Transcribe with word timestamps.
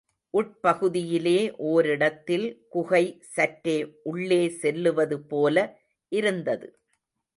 உட்பகுதியிலே 0.33 1.39
ஓரிடத்தில் 1.65 2.47
குகை 2.69 3.03
சற்றே 3.35 3.77
உள்ளே 4.03 4.41
செல்லுவது 4.61 5.19
போல 5.27 5.55
இருந்தது. 6.11 6.69